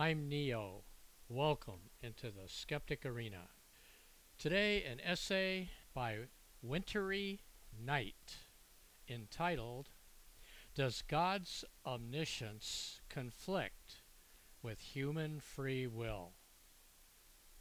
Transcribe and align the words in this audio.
I'm 0.00 0.30
Neo. 0.30 0.84
Welcome 1.28 1.90
into 2.02 2.30
the 2.30 2.48
Skeptic 2.48 3.04
Arena. 3.04 3.50
Today, 4.38 4.82
an 4.84 4.98
essay 5.04 5.68
by 5.92 6.20
Wintery 6.62 7.40
Knight 7.78 8.38
entitled 9.06 9.90
Does 10.74 11.02
God's 11.06 11.66
Omniscience 11.84 13.02
Conflict 13.10 14.00
with 14.62 14.80
Human 14.80 15.38
Free 15.38 15.86
Will? 15.86 16.32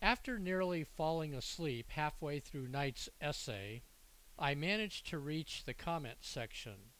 After 0.01 0.39
nearly 0.39 0.85
falling 0.85 1.33
asleep 1.33 1.87
halfway 1.89 2.39
through 2.39 2.69
Knight's 2.69 3.09
essay, 3.19 3.83
I 4.37 4.55
managed 4.55 5.07
to 5.09 5.19
reach 5.19 5.65
the 5.65 5.73
comment 5.73 6.19
section, 6.21 6.93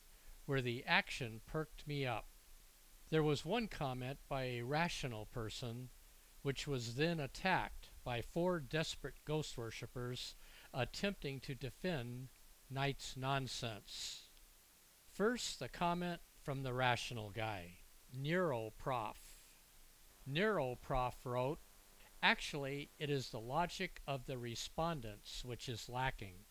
where 0.45 0.61
the 0.61 0.83
action 0.85 1.39
perked 1.47 1.87
me 1.87 2.05
up. 2.05 2.25
There 3.11 3.23
was 3.23 3.43
one 3.43 3.67
comment 3.67 4.19
by 4.27 4.43
a 4.43 4.61
rational 4.61 5.25
person, 5.25 5.89
which 6.43 6.67
was 6.67 6.95
then 6.95 7.19
attacked 7.19 7.89
by 8.03 8.21
four 8.21 8.59
desperate 8.59 9.25
ghost 9.25 9.57
worshippers 9.57 10.35
attempting 10.73 11.39
to 11.39 11.55
defend 11.55 12.27
Knight's 12.69 13.17
nonsense. 13.17 14.27
First, 15.11 15.57
the 15.57 15.69
comment 15.69 16.21
from 16.43 16.61
the 16.61 16.73
rational 16.73 17.31
guy, 17.31 17.77
Neuroprof. 18.15 19.15
Neuroprof 20.29 21.13
wrote, 21.25 21.59
Actually, 22.21 22.91
it 22.99 23.09
is 23.09 23.29
the 23.29 23.39
logic 23.39 24.01
of 24.05 24.27
the 24.27 24.37
respondents 24.37 25.43
which 25.43 25.67
is 25.67 25.89
lacking. 25.89 26.45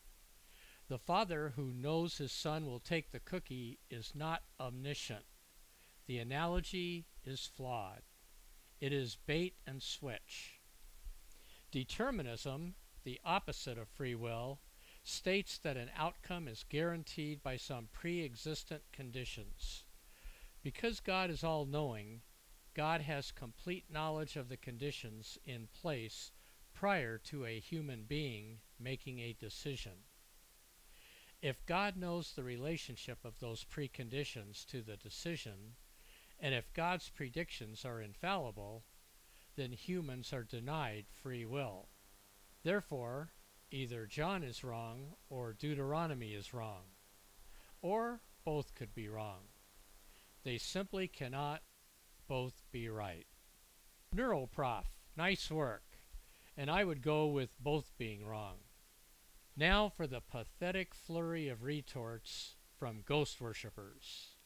The 0.88 0.98
father 0.98 1.52
who 1.54 1.72
knows 1.72 2.18
his 2.18 2.32
son 2.32 2.66
will 2.66 2.80
take 2.80 3.12
the 3.12 3.20
cookie 3.20 3.78
is 3.90 4.12
not 4.14 4.42
omniscient. 4.58 5.24
The 6.08 6.20
analogy 6.20 7.04
is 7.22 7.44
flawed. 7.44 8.00
It 8.80 8.94
is 8.94 9.18
bait 9.26 9.56
and 9.66 9.82
switch. 9.82 10.62
Determinism, 11.70 12.76
the 13.04 13.20
opposite 13.26 13.76
of 13.76 13.90
free 13.90 14.14
will, 14.14 14.58
states 15.04 15.58
that 15.58 15.76
an 15.76 15.90
outcome 15.94 16.48
is 16.48 16.64
guaranteed 16.66 17.42
by 17.42 17.58
some 17.58 17.90
pre 17.92 18.24
existent 18.24 18.84
conditions. 18.90 19.84
Because 20.62 21.00
God 21.00 21.28
is 21.28 21.44
all 21.44 21.66
knowing, 21.66 22.22
God 22.72 23.02
has 23.02 23.30
complete 23.30 23.84
knowledge 23.92 24.36
of 24.36 24.48
the 24.48 24.56
conditions 24.56 25.36
in 25.44 25.68
place 25.78 26.32
prior 26.72 27.18
to 27.18 27.44
a 27.44 27.60
human 27.60 28.04
being 28.04 28.60
making 28.80 29.18
a 29.18 29.36
decision. 29.38 30.04
If 31.42 31.66
God 31.66 31.98
knows 31.98 32.32
the 32.32 32.44
relationship 32.44 33.26
of 33.26 33.40
those 33.40 33.62
preconditions 33.62 34.64
to 34.68 34.80
the 34.80 34.96
decision, 34.96 35.74
and 36.40 36.54
if 36.54 36.72
God's 36.72 37.10
predictions 37.10 37.84
are 37.84 38.00
infallible, 38.00 38.84
then 39.56 39.72
humans 39.72 40.32
are 40.32 40.44
denied 40.44 41.06
free 41.22 41.44
will. 41.44 41.88
Therefore, 42.62 43.30
either 43.70 44.06
John 44.06 44.42
is 44.42 44.62
wrong 44.62 45.14
or 45.28 45.52
Deuteronomy 45.52 46.34
is 46.34 46.54
wrong, 46.54 46.84
or 47.82 48.20
both 48.44 48.74
could 48.74 48.94
be 48.94 49.08
wrong. 49.08 49.48
They 50.44 50.58
simply 50.58 51.08
cannot 51.08 51.62
both 52.28 52.62
be 52.70 52.88
right. 52.88 53.26
Neuroprof, 54.14 54.84
nice 55.16 55.50
work. 55.50 55.82
And 56.56 56.70
I 56.70 56.84
would 56.84 57.02
go 57.02 57.26
with 57.26 57.58
both 57.60 57.92
being 57.98 58.24
wrong. 58.24 58.56
Now 59.56 59.88
for 59.88 60.06
the 60.06 60.20
pathetic 60.20 60.94
flurry 60.94 61.48
of 61.48 61.62
retorts 61.62 62.56
from 62.78 63.02
ghost 63.04 63.40
worshippers. 63.40 64.36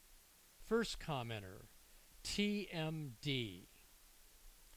First 0.66 0.98
commenter, 0.98 1.66
TMD. 2.24 3.66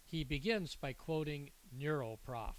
He 0.03 0.23
begins 0.23 0.75
by 0.75 0.93
quoting 0.93 1.51
Neuroprof. 1.77 2.55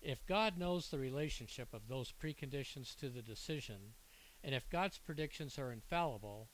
If 0.00 0.26
God 0.26 0.58
knows 0.58 0.88
the 0.88 0.98
relationship 0.98 1.72
of 1.72 1.88
those 1.88 2.12
preconditions 2.12 2.94
to 2.96 3.08
the 3.08 3.22
decision, 3.22 3.94
and 4.42 4.54
if 4.54 4.68
God's 4.68 4.98
predictions 4.98 5.58
are 5.58 5.72
infallible, 5.72 6.50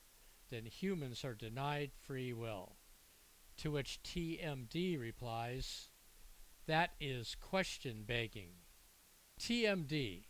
then 0.50 0.64
humans 0.66 1.24
are 1.24 1.34
denied 1.34 1.90
free 2.06 2.32
will. 2.32 2.76
To 3.58 3.72
which 3.72 4.00
TMD 4.04 4.98
replies, 4.98 5.88
That 6.66 6.90
is 7.00 7.36
question 7.40 8.04
begging. 8.06 8.50
TMD, 9.40 10.24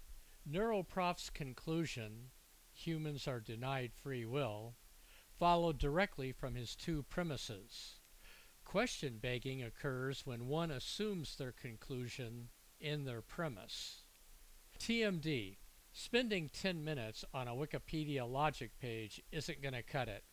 Neuroprof's 0.50 1.30
conclusion, 1.30 2.30
humans 2.72 3.28
are 3.28 3.40
denied 3.40 3.92
free 3.92 4.24
will, 4.24 4.76
followed 5.40 5.78
directly 5.78 6.32
from 6.32 6.54
his 6.54 6.76
two 6.76 7.02
premises. 7.04 7.94
Question 8.62 9.18
begging 9.20 9.62
occurs 9.62 10.26
when 10.26 10.46
one 10.46 10.70
assumes 10.70 11.34
their 11.34 11.50
conclusion 11.50 12.50
in 12.78 13.06
their 13.06 13.22
premise. 13.22 14.02
TMD, 14.78 15.56
spending 15.92 16.50
10 16.50 16.84
minutes 16.84 17.24
on 17.32 17.48
a 17.48 17.54
Wikipedia 17.54 18.30
logic 18.30 18.78
page 18.78 19.22
isn't 19.32 19.62
going 19.62 19.72
to 19.72 19.82
cut 19.82 20.08
it 20.08 20.24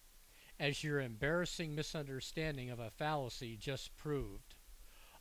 as 0.59 0.84
your 0.84 1.00
embarrassing 1.00 1.74
misunderstanding 1.74 2.69
of 2.69 2.79
a 2.79 2.91
fallacy 2.91 3.56
just 3.56 3.95
proved. 3.95 4.56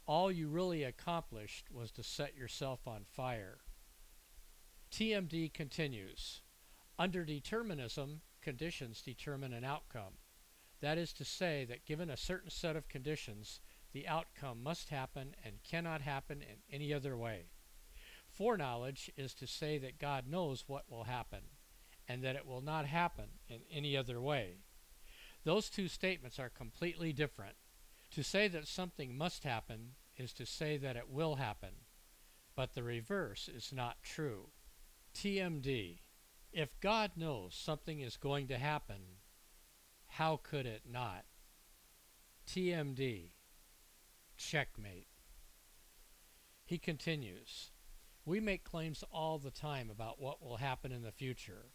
All 0.04 0.32
you 0.32 0.48
really 0.48 0.82
accomplished 0.82 1.70
was 1.70 1.92
to 1.92 2.02
set 2.02 2.36
yourself 2.36 2.88
on 2.88 3.04
fire. 3.04 3.58
TMD 4.90 5.52
continues 5.54 6.40
Under 6.98 7.24
determinism, 7.24 8.22
conditions 8.40 9.02
determine 9.02 9.52
an 9.52 9.64
outcome. 9.64 10.14
That 10.80 10.98
is 10.98 11.12
to 11.14 11.24
say, 11.24 11.64
that 11.66 11.84
given 11.84 12.10
a 12.10 12.16
certain 12.16 12.50
set 12.50 12.76
of 12.76 12.88
conditions, 12.88 13.60
the 13.92 14.06
outcome 14.06 14.62
must 14.62 14.90
happen 14.90 15.34
and 15.44 15.62
cannot 15.62 16.02
happen 16.02 16.42
in 16.42 16.56
any 16.70 16.92
other 16.92 17.16
way. 17.16 17.46
Foreknowledge 18.30 19.10
is 19.16 19.34
to 19.34 19.46
say 19.46 19.78
that 19.78 19.98
God 19.98 20.28
knows 20.28 20.64
what 20.66 20.90
will 20.90 21.04
happen, 21.04 21.40
and 22.08 22.22
that 22.22 22.36
it 22.36 22.46
will 22.46 22.60
not 22.60 22.86
happen 22.86 23.26
in 23.48 23.60
any 23.70 23.96
other 23.96 24.20
way. 24.20 24.58
Those 25.44 25.70
two 25.70 25.88
statements 25.88 26.38
are 26.38 26.50
completely 26.50 27.12
different. 27.12 27.56
To 28.12 28.22
say 28.22 28.48
that 28.48 28.68
something 28.68 29.16
must 29.16 29.44
happen 29.44 29.92
is 30.16 30.32
to 30.34 30.46
say 30.46 30.76
that 30.76 30.96
it 30.96 31.10
will 31.10 31.36
happen, 31.36 31.70
but 32.54 32.74
the 32.74 32.82
reverse 32.82 33.48
is 33.48 33.72
not 33.72 34.02
true. 34.02 34.48
TMD. 35.14 35.98
If 36.56 36.80
God 36.80 37.12
knows 37.16 37.54
something 37.54 38.00
is 38.00 38.16
going 38.16 38.48
to 38.48 38.56
happen, 38.56 39.20
how 40.06 40.40
could 40.42 40.64
it 40.64 40.84
not? 40.90 41.26
TMD. 42.48 43.32
Checkmate. 44.38 45.08
He 46.64 46.78
continues 46.78 47.72
We 48.24 48.40
make 48.40 48.64
claims 48.64 49.04
all 49.12 49.38
the 49.38 49.50
time 49.50 49.90
about 49.90 50.20
what 50.20 50.42
will 50.42 50.56
happen 50.56 50.92
in 50.92 51.02
the 51.02 51.12
future. 51.12 51.66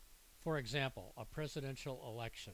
For 0.44 0.58
example, 0.58 1.13
a 1.16 1.25
presidential 1.25 2.03
election 2.08 2.53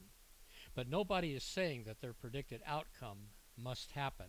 but 0.77 0.89
nobody 0.89 1.33
is 1.33 1.43
saying 1.43 1.83
that 1.85 2.01
their 2.01 2.13
predicted 2.13 2.61
outcome 2.65 3.29
must 3.57 3.91
happen. 3.93 4.27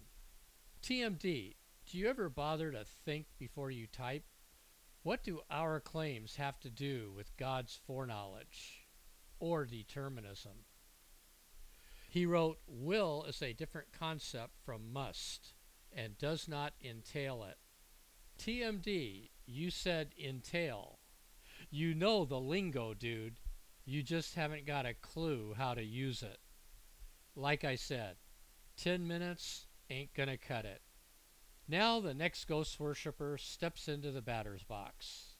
TMD, 0.82 1.56
do 1.86 1.98
you 1.98 2.08
ever 2.08 2.28
bother 2.28 2.70
to 2.72 2.84
think 3.04 3.26
before 3.38 3.70
you 3.70 3.86
type? 3.86 4.24
What 5.02 5.22
do 5.22 5.40
our 5.50 5.80
claims 5.80 6.36
have 6.36 6.58
to 6.60 6.70
do 6.70 7.12
with 7.16 7.36
God's 7.36 7.78
foreknowledge 7.86 8.88
or 9.38 9.64
determinism? 9.64 10.64
He 12.08 12.26
wrote, 12.26 12.58
Will 12.66 13.24
is 13.24 13.42
a 13.42 13.52
different 13.52 13.88
concept 13.92 14.54
from 14.64 14.92
must 14.92 15.52
and 15.92 16.18
does 16.18 16.48
not 16.48 16.72
entail 16.82 17.44
it. 17.44 17.58
TMD, 18.38 19.30
you 19.46 19.70
said 19.70 20.14
entail. 20.18 20.98
You 21.70 21.94
know 21.94 22.24
the 22.24 22.40
lingo, 22.40 22.94
dude. 22.94 23.40
You 23.84 24.02
just 24.02 24.34
haven't 24.34 24.66
got 24.66 24.86
a 24.86 24.94
clue 24.94 25.54
how 25.56 25.74
to 25.74 25.82
use 25.82 26.22
it. 26.22 26.38
Like 27.34 27.64
I 27.64 27.74
said, 27.74 28.16
10 28.76 29.06
minutes 29.06 29.66
ain't 29.90 30.14
gonna 30.14 30.36
cut 30.36 30.64
it. 30.64 30.82
Now 31.70 32.00
the 32.00 32.14
next 32.14 32.46
ghost 32.46 32.80
worshiper 32.80 33.36
steps 33.36 33.88
into 33.88 34.10
the 34.10 34.22
batter's 34.22 34.62
box. 34.62 35.36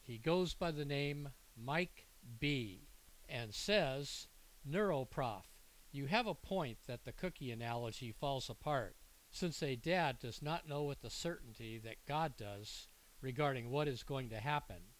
He 0.00 0.16
goes 0.16 0.54
by 0.54 0.70
the 0.70 0.84
name 0.84 1.30
Mike 1.56 2.06
B 2.38 2.86
and 3.28 3.52
says, 3.52 4.28
Neuroprof, 4.68 5.42
You 5.90 6.06
have 6.06 6.28
a 6.28 6.34
point 6.34 6.78
that 6.86 7.04
the 7.04 7.12
cookie 7.12 7.50
analogy 7.50 8.12
falls 8.12 8.48
apart, 8.48 8.94
since 9.32 9.60
a 9.64 9.74
dad 9.74 10.20
does 10.20 10.42
not 10.42 10.68
know 10.68 10.84
with 10.84 11.02
the 11.02 11.10
certainty 11.10 11.76
that 11.78 12.06
God 12.06 12.36
does 12.36 12.86
regarding 13.20 13.68
what 13.68 13.88
is 13.88 14.04
going 14.04 14.28
to 14.30 14.38
happen. 14.38 14.94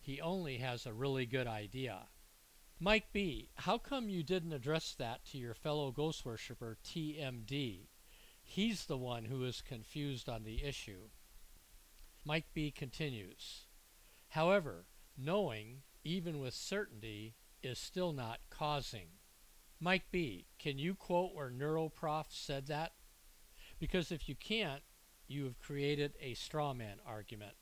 He 0.00 0.22
only 0.22 0.56
has 0.58 0.86
a 0.86 0.94
really 0.94 1.26
good 1.26 1.46
idea. 1.46 2.08
Mike 2.80 3.12
B., 3.12 3.50
how 3.56 3.76
come 3.76 4.08
you 4.08 4.22
didn't 4.22 4.54
address 4.54 4.94
that 4.94 5.26
to 5.26 5.38
your 5.38 5.54
fellow 5.54 5.90
ghost 5.90 6.24
worshiper 6.24 6.78
TMD? 6.82 7.88
He's 8.52 8.84
the 8.84 8.98
one 8.98 9.24
who 9.24 9.44
is 9.44 9.62
confused 9.62 10.28
on 10.28 10.44
the 10.44 10.62
issue. 10.62 11.08
Mike 12.22 12.48
B. 12.52 12.70
continues 12.70 13.64
However, 14.28 14.84
knowing, 15.16 15.84
even 16.04 16.38
with 16.38 16.52
certainty, 16.52 17.34
is 17.62 17.78
still 17.78 18.12
not 18.12 18.40
causing. 18.50 19.06
Mike 19.80 20.04
B., 20.12 20.48
can 20.58 20.78
you 20.78 20.94
quote 20.94 21.34
where 21.34 21.50
Neuroprof 21.50 22.26
said 22.28 22.66
that? 22.66 22.92
Because 23.78 24.12
if 24.12 24.28
you 24.28 24.34
can't, 24.34 24.82
you 25.26 25.44
have 25.44 25.58
created 25.58 26.12
a 26.20 26.34
straw 26.34 26.74
man 26.74 26.98
argument. 27.06 27.54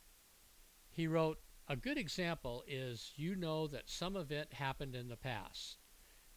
He 0.88 1.06
wrote, 1.06 1.38
A 1.68 1.76
good 1.76 1.98
example 1.98 2.64
is 2.66 3.12
you 3.14 3.36
know 3.36 3.68
that 3.68 3.88
some 3.88 4.16
event 4.16 4.54
happened 4.54 4.96
in 4.96 5.08
the 5.08 5.16
past. 5.16 5.78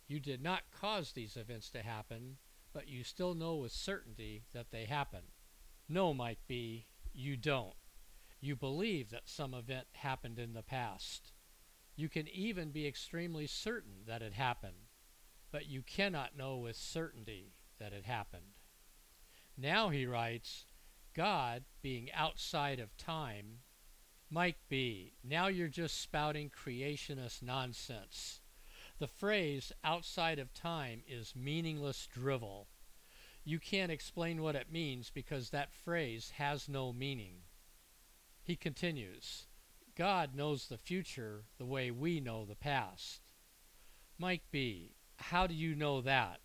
You 0.08 0.20
did 0.20 0.44
not 0.44 0.70
cause 0.70 1.14
these 1.14 1.38
events 1.38 1.72
to 1.72 1.82
happen, 1.82 2.38
but 2.74 2.88
you 2.88 3.04
still 3.04 3.36
know 3.36 3.56
with 3.56 3.72
certainty 3.72 4.44
that 4.54 4.72
they 4.72 4.86
happen. 4.86 5.22
No, 5.88 6.14
Mike 6.14 6.40
B, 6.48 6.88
you 7.14 7.38
don't. 7.38 7.76
You 8.42 8.56
believe 8.56 9.12
that 9.12 9.30
some 9.30 9.54
event 9.54 9.88
happened 9.94 10.40
in 10.40 10.54
the 10.54 10.64
past. 10.64 11.32
You 11.96 12.10
can 12.10 12.28
even 12.28 12.72
be 12.72 12.88
extremely 12.88 13.48
certain 13.48 14.04
that 14.08 14.22
it 14.22 14.34
happened, 14.34 14.90
but 15.52 15.68
you 15.68 15.82
cannot 15.82 16.36
know 16.36 16.58
with 16.58 16.76
certainty 16.76 17.54
that 17.80 17.94
it 17.94 18.06
happened. 18.06 18.58
Now 19.58 19.90
he 19.90 20.08
writes, 20.08 20.66
God 21.14 21.64
being 21.82 22.12
outside 22.12 22.80
of 22.80 22.98
time, 22.98 23.60
Mike 24.30 24.58
B., 24.68 25.14
now 25.24 25.48
you're 25.48 25.68
just 25.68 26.02
spouting 26.02 26.50
creationist 26.50 27.44
nonsense. 27.44 28.42
The 29.04 29.08
phrase 29.10 29.74
outside 29.84 30.40
of 30.40 30.54
time 30.54 31.04
is 31.06 31.36
meaningless 31.36 32.08
drivel. 32.08 32.70
You 33.44 33.60
can't 33.60 33.92
explain 33.92 34.42
what 34.42 34.56
it 34.56 34.72
means 34.72 35.10
because 35.10 35.50
that 35.50 35.74
phrase 35.74 36.32
has 36.38 36.70
no 36.70 36.94
meaning. 36.94 37.42
He 38.42 38.56
continues, 38.56 39.48
God 39.98 40.36
knows 40.36 40.70
the 40.70 40.78
future 40.78 41.44
the 41.58 41.66
way 41.66 41.92
we 41.92 42.22
know 42.22 42.46
the 42.46 42.56
past. 42.56 43.34
Mike 44.18 44.44
B., 44.52 44.96
how 45.18 45.48
do 45.48 45.54
you 45.54 45.76
know 45.76 46.00
that? 46.00 46.40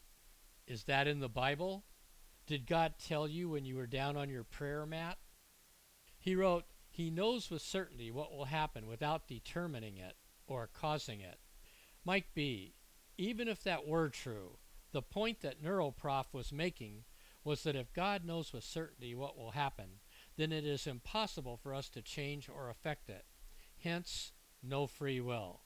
Is 0.66 0.82
that 0.82 1.06
in 1.06 1.20
the 1.20 1.28
Bible? 1.28 1.84
Did 2.44 2.66
God 2.66 2.94
tell 2.98 3.28
you 3.28 3.50
when 3.50 3.66
you 3.66 3.76
were 3.76 3.86
down 3.86 4.16
on 4.16 4.28
your 4.28 4.42
prayer 4.42 4.84
mat? 4.84 5.18
He 6.18 6.34
wrote, 6.34 6.64
He 6.90 7.08
knows 7.08 7.52
with 7.52 7.62
certainty 7.62 8.10
what 8.10 8.32
will 8.32 8.46
happen 8.46 8.88
without 8.88 9.28
determining 9.28 9.96
it 9.96 10.16
or 10.48 10.66
causing 10.66 11.20
it. 11.20 11.38
Mike 12.08 12.30
B., 12.32 12.72
even 13.18 13.48
if 13.48 13.62
that 13.62 13.86
were 13.86 14.08
true, 14.08 14.56
the 14.92 15.02
point 15.02 15.42
that 15.42 15.62
Neuroprof 15.62 16.32
was 16.32 16.50
making 16.54 17.04
was 17.44 17.64
that 17.64 17.76
if 17.76 17.92
God 17.92 18.24
knows 18.24 18.50
with 18.50 18.64
certainty 18.64 19.14
what 19.14 19.36
will 19.36 19.50
happen, 19.50 20.00
then 20.38 20.50
it 20.50 20.64
is 20.64 20.86
impossible 20.86 21.58
for 21.58 21.74
us 21.74 21.90
to 21.90 22.00
change 22.00 22.48
or 22.48 22.70
affect 22.70 23.10
it. 23.10 23.26
Hence, 23.84 24.32
no 24.62 24.86
free 24.86 25.20
will. 25.20 25.60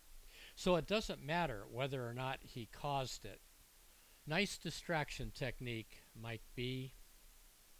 So 0.56 0.74
it 0.74 0.88
doesn't 0.88 1.24
matter 1.24 1.62
whether 1.70 2.04
or 2.08 2.12
not 2.12 2.40
he 2.42 2.66
caused 2.66 3.24
it. 3.24 3.40
Nice 4.26 4.58
distraction 4.58 5.30
technique 5.32 6.02
Mike 6.20 6.42
B, 6.56 6.94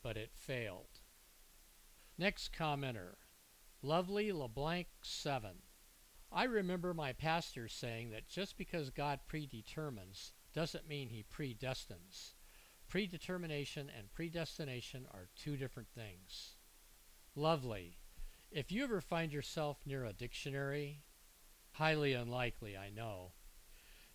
but 0.05 0.17
it 0.17 0.31
failed. 0.37 1.01
Next 2.17 2.53
commenter, 2.53 3.15
Lovely 3.83 4.31
LeBlanc 4.31 4.87
7. 5.03 5.51
I 6.35 6.45
remember 6.45 6.95
my 6.95 7.13
pastor 7.13 7.69
saying 7.69 8.11
that 8.11 8.27
just 8.27 8.57
because 8.57 8.89
God 8.89 9.21
predetermines 9.29 10.33
doesn't 10.55 10.89
mean 10.89 11.09
he 11.09 11.25
predestines. 11.25 12.33
Predetermination 12.89 13.91
and 13.97 14.13
predestination 14.13 15.07
are 15.13 15.29
two 15.37 15.57
different 15.57 15.89
things. 15.95 16.57
Lovely. 17.35 17.99
If 18.51 18.73
you 18.73 18.85
ever 18.85 19.01
find 19.01 19.33
yourself 19.33 19.79
near 19.85 20.05
a 20.05 20.13
dictionary, 20.13 21.03
highly 21.73 22.15
unlikely, 22.15 22.77
I 22.77 22.91
know, 22.91 23.33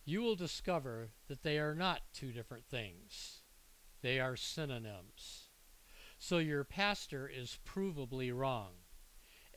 you 0.03 0.21
will 0.21 0.35
discover 0.35 1.09
that 1.27 1.43
they 1.43 1.59
are 1.59 1.75
not 1.75 2.01
two 2.13 2.31
different 2.31 2.65
things. 2.65 3.41
They 4.01 4.19
are 4.19 4.35
synonyms. 4.35 5.49
So 6.17 6.37
your 6.37 6.63
pastor 6.63 7.27
is 7.27 7.59
provably 7.65 8.35
wrong, 8.35 8.73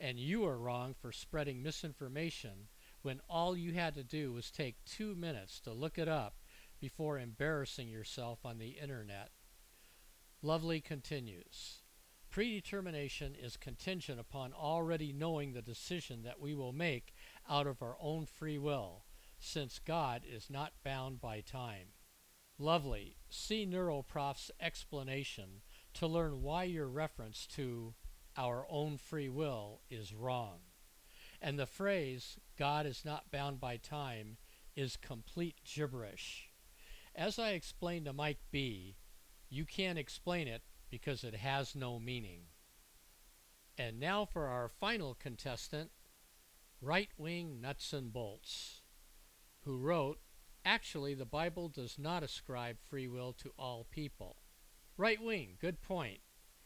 and 0.00 0.18
you 0.18 0.46
are 0.46 0.58
wrong 0.58 0.94
for 0.98 1.12
spreading 1.12 1.62
misinformation 1.62 2.68
when 3.02 3.20
all 3.28 3.56
you 3.56 3.74
had 3.74 3.94
to 3.94 4.02
do 4.02 4.32
was 4.32 4.50
take 4.50 4.84
two 4.84 5.14
minutes 5.14 5.60
to 5.60 5.72
look 5.72 5.98
it 5.98 6.08
up 6.08 6.36
before 6.80 7.18
embarrassing 7.18 7.88
yourself 7.88 8.38
on 8.44 8.58
the 8.58 8.78
internet. 8.80 9.30
Lovely 10.42 10.80
continues. 10.80 11.82
Predetermination 12.30 13.34
is 13.34 13.56
contingent 13.56 14.18
upon 14.18 14.52
already 14.52 15.12
knowing 15.12 15.52
the 15.52 15.60
decision 15.60 16.22
that 16.22 16.40
we 16.40 16.54
will 16.54 16.72
make 16.72 17.12
out 17.48 17.66
of 17.66 17.82
our 17.82 17.96
own 18.00 18.24
free 18.24 18.56
will, 18.56 19.04
since 19.38 19.78
God 19.78 20.22
is 20.26 20.48
not 20.48 20.72
bound 20.82 21.20
by 21.20 21.40
time. 21.40 21.88
Lovely. 22.58 23.16
See 23.28 23.66
Neuroprof's 23.66 24.50
explanation 24.60 25.62
to 25.94 26.06
learn 26.06 26.42
why 26.42 26.64
your 26.64 26.88
reference 26.88 27.46
to 27.48 27.94
our 28.40 28.64
own 28.70 28.96
free 28.96 29.28
will 29.28 29.82
is 29.90 30.14
wrong. 30.14 30.60
And 31.42 31.58
the 31.58 31.66
phrase, 31.66 32.38
God 32.58 32.86
is 32.86 33.04
not 33.04 33.30
bound 33.30 33.60
by 33.60 33.76
time, 33.76 34.38
is 34.74 34.96
complete 34.96 35.56
gibberish. 35.62 36.48
As 37.14 37.38
I 37.38 37.50
explained 37.50 38.06
to 38.06 38.14
Mike 38.14 38.40
B., 38.50 38.96
you 39.50 39.66
can't 39.66 39.98
explain 39.98 40.48
it 40.48 40.62
because 40.90 41.22
it 41.22 41.34
has 41.34 41.74
no 41.74 41.98
meaning. 41.98 42.44
And 43.76 44.00
now 44.00 44.24
for 44.24 44.46
our 44.46 44.68
final 44.68 45.14
contestant, 45.14 45.90
Right 46.80 47.10
Wing 47.18 47.60
Nuts 47.60 47.92
and 47.92 48.10
Bolts, 48.10 48.80
who 49.64 49.76
wrote, 49.76 50.18
Actually, 50.64 51.12
the 51.12 51.26
Bible 51.26 51.68
does 51.68 51.98
not 51.98 52.22
ascribe 52.22 52.78
free 52.80 53.08
will 53.08 53.34
to 53.34 53.52
all 53.58 53.86
people. 53.90 54.36
Right 54.96 55.22
wing, 55.22 55.56
good 55.60 55.82
point. 55.82 56.20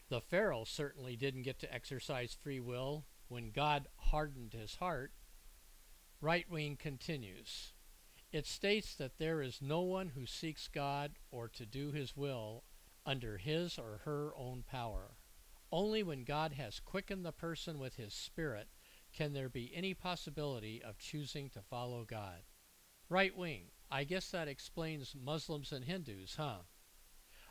The 0.09 0.21
Pharaoh 0.21 0.65
certainly 0.65 1.15
didn't 1.15 1.43
get 1.43 1.59
to 1.59 1.73
exercise 1.73 2.33
free 2.33 2.59
will 2.59 3.05
when 3.27 3.51
God 3.51 3.87
hardened 3.97 4.53
his 4.53 4.75
heart. 4.75 5.11
Right 6.21 6.49
wing 6.49 6.77
continues. 6.77 7.73
It 8.31 8.45
states 8.45 8.95
that 8.95 9.17
there 9.17 9.41
is 9.41 9.61
no 9.61 9.81
one 9.81 10.09
who 10.09 10.25
seeks 10.25 10.67
God 10.67 11.13
or 11.31 11.47
to 11.49 11.65
do 11.65 11.91
his 11.91 12.15
will 12.15 12.63
under 13.05 13.37
his 13.37 13.79
or 13.79 14.01
her 14.05 14.31
own 14.35 14.63
power. 14.63 15.17
Only 15.71 16.03
when 16.03 16.23
God 16.23 16.53
has 16.53 16.79
quickened 16.79 17.25
the 17.25 17.31
person 17.31 17.79
with 17.79 17.95
his 17.95 18.13
spirit 18.13 18.67
can 19.11 19.33
there 19.33 19.49
be 19.49 19.71
any 19.73 19.93
possibility 19.93 20.83
of 20.83 20.99
choosing 20.99 21.49
to 21.51 21.61
follow 21.61 22.03
God. 22.03 22.43
Right 23.09 23.35
wing, 23.35 23.71
I 23.89 24.03
guess 24.03 24.29
that 24.31 24.47
explains 24.47 25.15
Muslims 25.15 25.71
and 25.71 25.85
Hindus, 25.85 26.35
huh? 26.35 26.59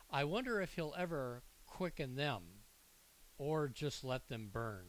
I 0.09 0.23
wonder 0.23 0.61
if 0.61 0.75
he'll 0.75 0.93
ever 0.97 1.43
quicken 1.75 2.15
them 2.15 2.41
or 3.37 3.67
just 3.67 4.05
let 4.05 4.29
them 4.29 4.49
burn. 4.49 4.85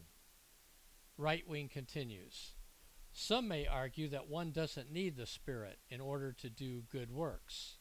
Right 1.17 1.45
wing 1.45 1.67
continues. 1.67 2.53
Some 3.11 3.49
may 3.49 3.67
argue 3.67 4.07
that 4.07 4.29
one 4.29 4.51
doesn't 4.51 4.89
need 4.89 5.17
the 5.17 5.25
Spirit 5.25 5.79
in 5.89 5.99
order 5.99 6.31
to 6.31 6.49
do 6.49 6.83
good 6.89 7.11
works 7.11 7.75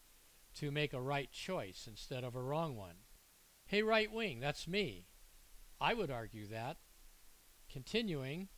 to 0.56 0.72
make 0.72 0.92
a 0.92 1.00
right 1.00 1.30
choice 1.30 1.84
instead 1.86 2.25
of 2.25 2.34
a 2.34 2.42
wrong 2.42 2.75
one. 2.75 2.96
Hey, 3.66 3.82
right 3.82 4.10
wing, 4.10 4.40
that's 4.40 4.66
me. 4.66 5.06
I 5.80 5.94
would 5.94 6.10
argue 6.10 6.48
that. 6.48 6.78
Continuing, 7.70 8.48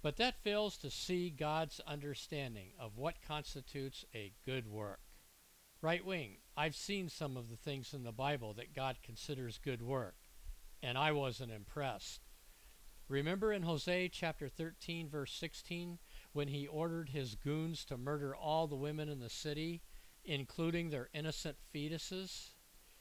but 0.00 0.16
that 0.16 0.42
fails 0.42 0.78
to 0.78 0.90
see 0.90 1.28
God's 1.28 1.80
understanding 1.86 2.68
of 2.78 2.96
what 2.96 3.20
constitutes 3.26 4.06
a 4.14 4.32
good 4.46 4.66
work. 4.66 5.00
Right 5.82 6.06
wing, 6.06 6.36
I've 6.56 6.76
seen 6.76 7.08
some 7.08 7.36
of 7.36 7.50
the 7.50 7.56
things 7.56 7.92
in 7.92 8.04
the 8.04 8.12
Bible 8.12 8.52
that 8.54 8.74
God 8.74 8.96
considers 9.02 9.58
good 9.62 9.82
work, 9.82 10.16
and 10.82 10.96
I 10.96 11.12
wasn't 11.12 11.52
impressed. 11.52 12.20
Remember 13.08 13.52
in 13.52 13.62
Hosea 13.62 14.08
chapter 14.08 14.48
13, 14.48 15.08
verse 15.08 15.32
16, 15.32 15.98
when 16.32 16.48
he 16.48 16.66
ordered 16.66 17.10
his 17.10 17.34
goons 17.34 17.84
to 17.86 17.96
murder 17.96 18.34
all 18.34 18.66
the 18.66 18.76
women 18.76 19.08
in 19.08 19.20
the 19.20 19.28
city 19.28 19.82
including 20.24 20.90
their 20.90 21.08
innocent 21.12 21.56
fetuses. 21.74 22.50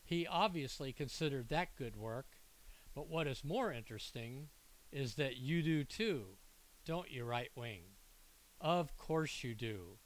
He 0.03 0.27
obviously 0.27 0.91
considered 0.91 1.49
that 1.49 1.75
good 1.77 1.95
work, 1.95 2.37
but 2.93 3.07
what 3.07 3.27
is 3.27 3.43
more 3.43 3.71
interesting 3.71 4.49
is 4.91 5.15
that 5.15 5.37
you 5.37 5.63
do 5.63 5.83
too, 5.83 6.37
don't 6.85 7.09
you, 7.09 7.23
right 7.23 7.49
wing? 7.55 7.83
Of 8.59 8.95
course 8.97 9.43
you 9.43 9.55
do. 9.55 9.97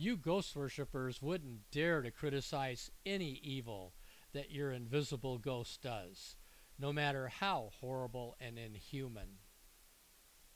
You 0.00 0.16
ghost 0.16 0.56
worshippers 0.56 1.20
wouldn't 1.20 1.70
dare 1.70 2.00
to 2.00 2.10
criticize 2.10 2.90
any 3.04 3.38
evil 3.44 3.92
that 4.32 4.50
your 4.50 4.72
invisible 4.72 5.36
ghost 5.36 5.82
does, 5.82 6.36
no 6.78 6.90
matter 6.90 7.28
how 7.28 7.72
horrible 7.82 8.34
and 8.40 8.58
inhuman. 8.58 9.40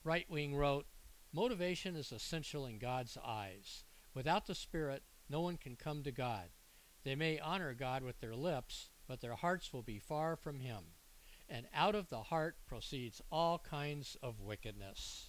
Right 0.02 0.24
Wing 0.30 0.56
wrote, 0.56 0.86
Motivation 1.30 1.94
is 1.94 2.10
essential 2.10 2.64
in 2.64 2.78
God's 2.78 3.18
eyes. 3.22 3.84
Without 4.14 4.46
the 4.46 4.54
Spirit, 4.54 5.02
no 5.28 5.42
one 5.42 5.58
can 5.58 5.76
come 5.76 6.02
to 6.04 6.10
God. 6.10 6.48
They 7.02 7.14
may 7.14 7.38
honor 7.38 7.74
God 7.74 8.02
with 8.02 8.20
their 8.20 8.34
lips, 8.34 8.88
but 9.06 9.20
their 9.20 9.34
hearts 9.34 9.74
will 9.74 9.82
be 9.82 9.98
far 9.98 10.36
from 10.36 10.60
Him. 10.60 10.84
And 11.50 11.66
out 11.74 11.94
of 11.94 12.08
the 12.08 12.22
heart 12.22 12.56
proceeds 12.66 13.20
all 13.30 13.58
kinds 13.58 14.16
of 14.22 14.40
wickedness. 14.40 15.28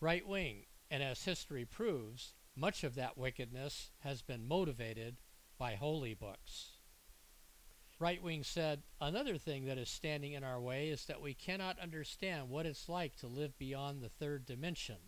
Right 0.00 0.26
wing, 0.26 0.64
and 0.90 1.04
as 1.04 1.22
history 1.22 1.64
proves, 1.64 2.34
much 2.58 2.84
of 2.84 2.94
that 2.96 3.16
wickedness 3.16 3.90
has 4.00 4.22
been 4.22 4.46
motivated 4.46 5.16
by 5.58 5.74
holy 5.74 6.14
books. 6.14 6.78
Right 8.00 8.22
Wing 8.22 8.44
said, 8.44 8.82
Another 9.00 9.38
thing 9.38 9.64
that 9.66 9.78
is 9.78 9.88
standing 9.88 10.32
in 10.32 10.44
our 10.44 10.60
way 10.60 10.88
is 10.88 11.06
that 11.06 11.20
we 11.20 11.34
cannot 11.34 11.80
understand 11.80 12.48
what 12.48 12.66
it's 12.66 12.88
like 12.88 13.16
to 13.16 13.26
live 13.26 13.58
beyond 13.58 14.00
the 14.00 14.08
third 14.08 14.46
dimension. 14.46 14.98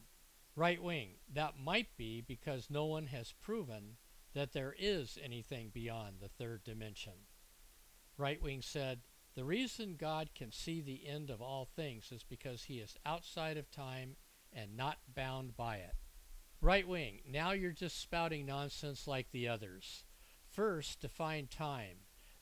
Right 0.56 0.82
Wing, 0.82 1.10
that 1.32 1.54
might 1.58 1.96
be 1.96 2.20
because 2.20 2.68
no 2.68 2.86
one 2.86 3.06
has 3.06 3.32
proven 3.40 3.96
that 4.34 4.52
there 4.52 4.74
is 4.78 5.18
anything 5.22 5.70
beyond 5.72 6.16
the 6.20 6.28
third 6.28 6.64
dimension. 6.64 7.12
Right 8.16 8.42
Wing 8.42 8.60
said, 8.60 9.00
The 9.34 9.44
reason 9.44 9.96
God 9.96 10.30
can 10.34 10.50
see 10.50 10.80
the 10.80 11.06
end 11.06 11.30
of 11.30 11.40
all 11.40 11.64
things 11.64 12.10
is 12.10 12.24
because 12.24 12.64
he 12.64 12.78
is 12.78 12.96
outside 13.06 13.56
of 13.56 13.70
time 13.70 14.16
and 14.52 14.76
not 14.76 14.98
bound 15.14 15.56
by 15.56 15.76
it. 15.76 15.94
Right 16.60 16.86
Wing, 16.86 17.20
now 17.26 17.52
you're 17.52 17.72
just 17.72 18.00
spouting 18.00 18.46
nonsense 18.46 19.06
like 19.06 19.30
the 19.30 19.48
others. 19.48 20.04
First, 20.46 21.00
define 21.00 21.46
time 21.46 21.98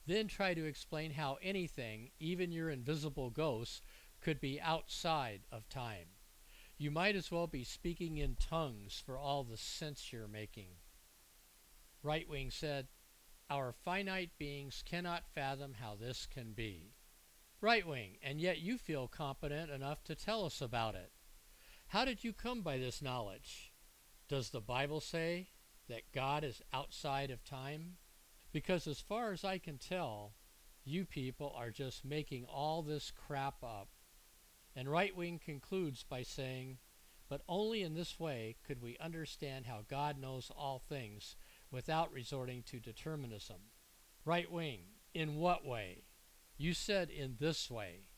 then 0.09 0.27
try 0.27 0.55
to 0.55 0.65
explain 0.65 1.13
how 1.13 1.37
anything, 1.43 2.11
even 2.19 2.51
your 2.51 2.71
invisible 2.71 3.29
ghosts, 3.29 3.83
could 4.23 4.41
be 4.41 4.59
outside 4.59 5.43
of 5.53 5.69
time. 5.69 6.07
You 6.79 6.91
might 6.91 7.15
as 7.15 7.31
well 7.31 7.47
be 7.47 7.63
speaking 7.63 8.17
in 8.17 8.37
tongues 8.37 9.03
for 9.05 9.19
all 9.19 9.45
the 9.45 9.59
sense 9.59 10.11
you're 10.11 10.27
making. 10.27 10.71
Right 12.03 12.27
Wing 12.27 12.51
said, 12.51 12.89
Our 13.51 13.73
finite 13.73 14.31
beings 14.39 14.83
cannot 14.85 15.29
fathom 15.35 15.75
how 15.75 15.95
this 15.95 16.27
can 16.27 16.53
be. 16.53 16.95
Right 17.61 17.87
Wing, 17.87 18.17
and 18.23 18.41
yet 18.41 18.59
you 18.59 18.79
feel 18.79 19.09
competent 19.09 19.71
enough 19.71 20.03
to 20.05 20.15
tell 20.15 20.47
us 20.47 20.63
about 20.63 20.95
it. 20.95 21.13
How 21.89 22.07
did 22.07 22.25
you 22.25 22.33
come 22.33 22.63
by 22.63 22.79
this 22.79 23.03
knowledge? 23.03 23.68
Does 24.29 24.51
the 24.51 24.61
Bible 24.61 25.01
say 25.01 25.49
that 25.89 26.13
God 26.13 26.45
is 26.45 26.61
outside 26.73 27.31
of 27.31 27.45
time? 27.45 27.97
Because 28.53 28.87
as 28.87 29.01
far 29.01 29.33
as 29.33 29.43
I 29.43 29.57
can 29.59 29.79
tell, 29.79 30.35
you 30.85 31.07
people 31.07 31.55
are 31.57 31.71
just 31.71 32.05
making 32.05 32.45
all 32.45 32.83
this 32.83 33.11
crap 33.11 33.63
up. 33.63 33.89
And 34.77 34.89
Right 34.89 35.17
Wing 35.17 35.41
concludes 35.43 36.03
by 36.03 36.23
saying, 36.23 36.79
But 37.29 37.43
only 37.49 37.83
in 37.83 37.95
this 37.95 38.21
way 38.21 38.57
could 38.67 38.83
we 38.83 38.99
understand 38.99 39.67
how 39.67 39.85
God 39.89 40.21
knows 40.21 40.51
all 40.55 40.79
things 40.79 41.37
without 41.71 42.13
resorting 42.13 42.63
to 42.65 42.81
determinism. 42.81 43.57
Right 44.25 44.51
Wing, 44.51 44.81
in 45.15 45.37
what 45.37 45.65
way? 45.65 46.05
You 46.59 46.75
said 46.75 47.09
in 47.09 47.37
this 47.39 47.71
way. 47.71 48.09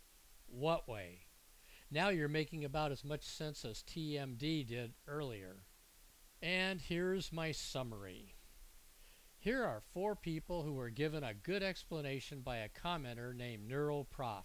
What 0.47 0.89
way? 0.89 1.27
Now 1.89 2.09
you're 2.09 2.29
making 2.29 2.65
about 2.65 2.91
as 2.91 3.05
much 3.05 3.23
sense 3.23 3.65
as 3.65 3.83
TMD 3.83 4.67
did 4.67 4.95
earlier. 5.07 5.65
And 6.43 6.81
here's 6.81 7.33
my 7.33 7.53
summary. 7.53 8.35
Here 9.39 9.63
are 9.63 9.83
four 9.93 10.17
people 10.17 10.63
who 10.63 10.75
were 10.75 10.91
given 10.91 11.23
a 11.23 11.35
good 11.35 11.63
explanation 11.63 12.41
by 12.41 12.59
a 12.59 12.69
commenter 12.69 13.35
named 13.35 13.71
Neuroprof, 13.71 14.45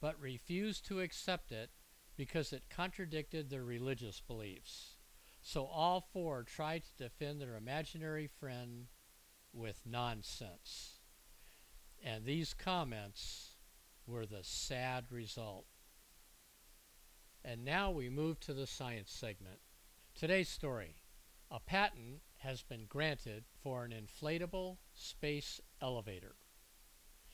but 0.00 0.20
refused 0.20 0.86
to 0.86 1.00
accept 1.00 1.52
it 1.52 1.70
because 2.16 2.52
it 2.52 2.64
contradicted 2.70 3.50
their 3.50 3.64
religious 3.64 4.20
beliefs. 4.20 4.96
So 5.42 5.66
all 5.66 6.08
four 6.12 6.42
tried 6.42 6.84
to 6.84 7.04
defend 7.04 7.40
their 7.40 7.56
imaginary 7.56 8.28
friend 8.28 8.86
with 9.52 9.80
nonsense. 9.84 11.00
And 12.04 12.24
these 12.24 12.54
comments 12.54 13.54
were 14.06 14.26
the 14.26 14.42
sad 14.42 15.06
result. 15.10 15.66
And 17.44 17.64
now 17.64 17.90
we 17.90 18.08
move 18.08 18.40
to 18.40 18.54
the 18.54 18.66
science 18.66 19.12
segment. 19.12 19.60
Today's 20.14 20.48
story 20.48 21.01
a 21.54 21.60
patent 21.60 22.22
has 22.38 22.62
been 22.62 22.86
granted 22.88 23.44
for 23.62 23.84
an 23.84 23.92
inflatable 23.92 24.78
space 24.94 25.60
elevator. 25.82 26.36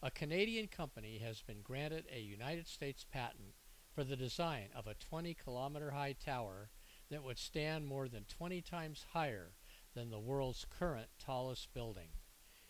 A 0.02 0.10
Canadian 0.10 0.66
company 0.66 1.18
has 1.18 1.40
been 1.40 1.62
granted 1.62 2.04
a 2.12 2.18
United 2.18 2.66
States 2.66 3.04
patent 3.04 3.54
for 3.94 4.02
the 4.02 4.16
design 4.16 4.70
of 4.74 4.88
a 4.88 4.94
20 4.94 5.34
kilometer 5.34 5.92
high 5.92 6.14
tower 6.14 6.70
that 7.12 7.22
would 7.22 7.38
stand 7.38 7.86
more 7.86 8.08
than 8.08 8.24
20 8.24 8.60
times 8.60 9.06
higher 9.12 9.52
than 9.94 10.10
the 10.10 10.18
world's 10.18 10.66
current 10.68 11.08
tallest 11.24 11.72
building 11.72 12.08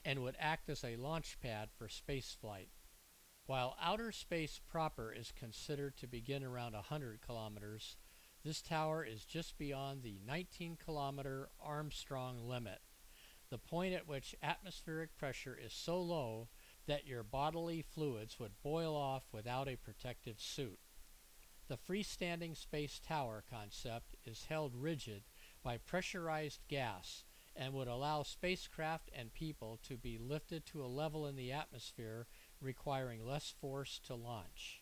and 0.05 0.23
would 0.23 0.37
act 0.38 0.69
as 0.69 0.85
a 0.85 0.97
launch 0.97 1.38
pad 1.40 1.71
for 1.78 1.88
spaceflight. 1.88 2.69
While 3.47 3.75
outer 3.81 4.12
space 4.12 4.61
proper 4.69 5.11
is 5.12 5.33
considered 5.33 5.97
to 5.97 6.07
begin 6.07 6.45
around 6.45 6.75
100 6.75 7.23
kilometers, 7.23 7.97
this 8.49 8.62
tower 8.62 9.05
is 9.05 9.26
just 9.26 9.59
beyond 9.59 10.02
the 10.02 10.19
19 10.26 10.78
kilometer 10.83 11.50
Armstrong 11.62 12.49
limit, 12.49 12.78
the 13.50 13.59
point 13.59 13.93
at 13.93 14.09
which 14.09 14.35
atmospheric 14.43 15.14
pressure 15.19 15.59
is 15.62 15.75
so 15.75 16.00
low 16.00 16.49
that 16.87 17.07
your 17.07 17.23
bodily 17.23 17.83
fluids 17.83 18.40
would 18.40 18.62
boil 18.62 18.97
off 18.97 19.25
without 19.33 19.69
a 19.69 19.76
protective 19.76 20.40
suit. 20.40 20.78
The 21.69 21.76
freestanding 21.76 22.57
space 22.57 22.99
tower 23.07 23.45
concept 23.50 24.14
is 24.25 24.47
held 24.49 24.75
rigid 24.75 25.25
by 25.62 25.76
pressurized 25.76 26.61
gas 26.69 27.25
and 27.55 27.75
would 27.75 27.88
allow 27.88 28.23
spacecraft 28.23 29.11
and 29.14 29.31
people 29.35 29.78
to 29.87 29.99
be 29.99 30.17
lifted 30.17 30.64
to 30.69 30.83
a 30.83 30.87
level 30.87 31.26
in 31.26 31.37
the 31.37 31.52
atmosphere 31.52 32.26
requiring 32.62 33.26
less 33.26 33.52
force 33.61 34.00
to 34.07 34.14
launch. 34.14 34.81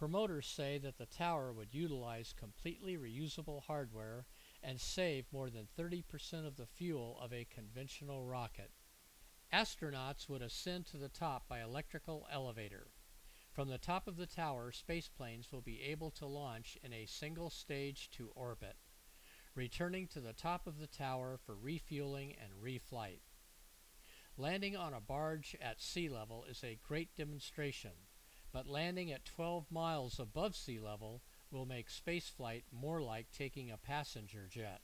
Promoters 0.00 0.46
say 0.46 0.78
that 0.78 0.96
the 0.96 1.04
tower 1.04 1.52
would 1.52 1.74
utilize 1.74 2.32
completely 2.32 2.96
reusable 2.96 3.64
hardware 3.64 4.24
and 4.62 4.80
save 4.80 5.30
more 5.30 5.50
than 5.50 5.68
30% 5.78 6.46
of 6.46 6.56
the 6.56 6.64
fuel 6.64 7.18
of 7.20 7.34
a 7.34 7.46
conventional 7.54 8.24
rocket. 8.24 8.70
Astronauts 9.52 10.26
would 10.26 10.40
ascend 10.40 10.86
to 10.86 10.96
the 10.96 11.10
top 11.10 11.46
by 11.50 11.60
electrical 11.60 12.26
elevator. 12.32 12.86
From 13.52 13.68
the 13.68 13.76
top 13.76 14.08
of 14.08 14.16
the 14.16 14.26
tower, 14.26 14.72
spaceplanes 14.72 15.52
will 15.52 15.60
be 15.60 15.82
able 15.82 16.10
to 16.12 16.24
launch 16.24 16.78
in 16.82 16.94
a 16.94 17.04
single 17.04 17.50
stage 17.50 18.08
to 18.12 18.32
orbit, 18.34 18.76
returning 19.54 20.08
to 20.08 20.20
the 20.22 20.32
top 20.32 20.66
of 20.66 20.78
the 20.78 20.86
tower 20.86 21.36
for 21.36 21.54
refueling 21.54 22.34
and 22.42 22.54
reflight. 22.54 23.20
Landing 24.38 24.78
on 24.78 24.94
a 24.94 25.00
barge 25.00 25.54
at 25.60 25.82
sea 25.82 26.08
level 26.08 26.46
is 26.48 26.64
a 26.64 26.78
great 26.82 27.14
demonstration 27.14 27.90
but 28.52 28.66
landing 28.66 29.12
at 29.12 29.24
12 29.24 29.70
miles 29.70 30.18
above 30.18 30.56
sea 30.56 30.78
level 30.78 31.22
will 31.50 31.66
make 31.66 31.88
spaceflight 31.88 32.62
more 32.72 33.00
like 33.00 33.30
taking 33.30 33.70
a 33.70 33.76
passenger 33.76 34.48
jet. 34.50 34.80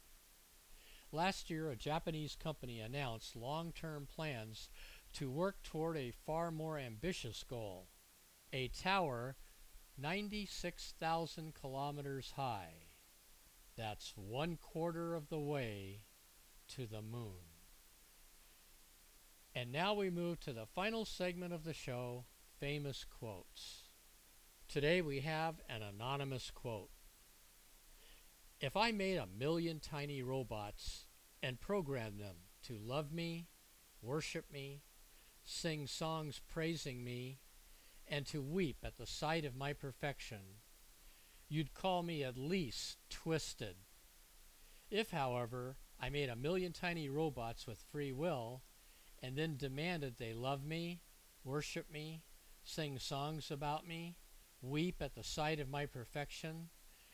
Last 1.13 1.51
year, 1.51 1.71
a 1.71 1.77
Japanese 1.77 2.37
company 2.37 2.81
announced 2.81 3.37
long 3.37 3.73
term 3.73 4.07
plans 4.13 4.69
to 5.15 5.31
work 5.31 5.63
toward 5.63 5.97
a 5.97 6.13
far 6.27 6.51
more 6.51 6.79
ambitious 6.79 7.45
goal 7.49 7.89
a 8.53 8.69
tower 8.69 9.37
96,000 9.99 11.55
kilometers 11.55 12.33
high. 12.37 12.87
That's 13.77 14.15
one 14.17 14.57
quarter 14.57 15.15
of 15.15 15.29
the 15.29 15.41
way 15.41 16.03
to 16.75 16.87
the 16.87 17.03
moon. 17.03 17.57
And 19.55 19.73
now 19.73 19.95
we 19.95 20.11
move 20.11 20.41
to 20.41 20.53
the 20.53 20.67
final 20.67 21.05
segment 21.05 21.53
of 21.53 21.65
the 21.65 21.73
show 21.73 22.25
famous 22.61 23.05
quotes. 23.05 23.83
Today 24.69 25.03
we 25.03 25.21
have 25.21 25.57
an 25.69 25.83
anonymous 25.83 26.51
quote. 26.51 26.91
If 28.61 28.77
I 28.77 28.93
made 28.93 29.19
a 29.19 29.27
million 29.27 29.79
tiny 29.81 30.23
robots 30.23 31.05
and 31.43 31.61
programmed 31.61 32.19
them 32.19 32.37
to 32.65 32.79
love 32.79 33.13
me, 33.13 33.49
worship 34.01 34.51
me, 34.51 34.83
sing 35.45 35.87
songs 35.87 36.41
praising 36.49 37.05
me, 37.05 37.41
and 38.09 38.27
to 38.27 38.41
weep 38.41 38.79
at 38.83 38.97
the 38.97 39.07
sight 39.07 39.45
of 39.45 39.55
my 39.55 39.73
perfection, 39.73 40.61
you'd 41.49 41.75
call 41.75 42.03
me 42.03 42.25
at 42.25 42.39
least 42.39 42.97
twisted. 43.11 43.77
If, 44.91 45.11
however, 45.11 45.77
I 46.01 46.09
made 46.09 46.31
a 46.31 46.37
million 46.37 46.73
tiny 46.73 47.09
robots 47.09 47.67
with 47.67 47.85
free 47.93 48.13
will 48.13 48.63
and 49.23 49.37
then 49.37 49.57
demanded 49.57 50.17
they 50.17 50.33
love 50.33 50.65
me, 50.65 51.01
worship 51.45 51.91
me, 51.91 52.23
sing 52.67 52.99
songs 52.99 53.51
about 53.51 53.87
me, 53.87 54.17
weep 54.61 54.97
at 55.01 55.15
the 55.15 55.23
sight 55.23 55.61
of 55.61 55.71
my 55.71 55.87
perfection, 55.87 56.69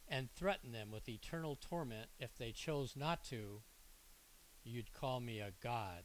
and 0.08 0.30
threaten 0.34 0.72
them 0.72 0.90
with 0.90 1.08
eternal 1.08 1.56
torment 1.56 2.08
if 2.18 2.36
they 2.36 2.52
chose 2.52 2.94
not 2.96 3.22
to, 3.24 3.60
you'd 4.64 4.92
call 4.92 5.20
me 5.20 5.40
a 5.40 5.52
god. 5.62 6.04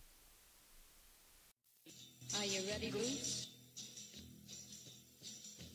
Are 2.38 2.46
you 2.46 2.62
ready, 2.70 2.92
Bruce? 2.92 3.48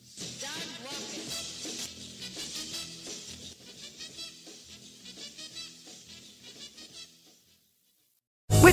Start 0.05 0.67
walking. 0.85 1.92